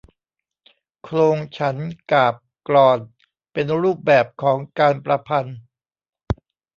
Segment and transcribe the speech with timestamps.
[1.03, 2.99] โคลง ฉันท์ กาพย์ กลอน
[3.51, 5.57] เป็นรูปแบบของการประพันธ์